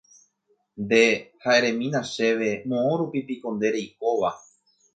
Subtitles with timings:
[0.83, 1.01] Nde,
[1.43, 4.37] ha eremína chéve moõrupípiko nde reikóva